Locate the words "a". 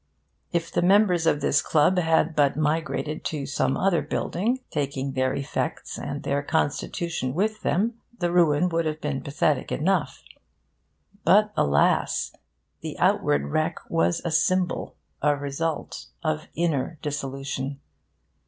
14.25-14.31, 15.21-15.35